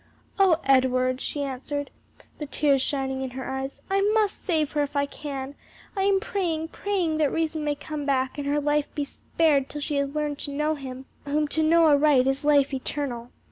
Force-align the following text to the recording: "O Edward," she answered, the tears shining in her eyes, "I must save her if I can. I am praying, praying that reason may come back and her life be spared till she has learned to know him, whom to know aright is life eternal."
"O 0.39 0.57
Edward," 0.63 1.21
she 1.21 1.43
answered, 1.43 1.91
the 2.39 2.47
tears 2.47 2.81
shining 2.81 3.21
in 3.21 3.29
her 3.29 3.47
eyes, 3.47 3.83
"I 3.87 4.01
must 4.15 4.43
save 4.43 4.71
her 4.71 4.81
if 4.81 4.95
I 4.95 5.05
can. 5.05 5.53
I 5.95 6.05
am 6.05 6.19
praying, 6.19 6.69
praying 6.69 7.17
that 7.19 7.31
reason 7.31 7.63
may 7.63 7.75
come 7.75 8.03
back 8.03 8.39
and 8.39 8.47
her 8.47 8.59
life 8.59 8.89
be 8.95 9.05
spared 9.05 9.69
till 9.69 9.81
she 9.81 9.97
has 9.97 10.15
learned 10.15 10.39
to 10.39 10.51
know 10.51 10.73
him, 10.73 11.05
whom 11.25 11.47
to 11.49 11.61
know 11.61 11.85
aright 11.85 12.25
is 12.25 12.43
life 12.43 12.73
eternal." 12.73 13.29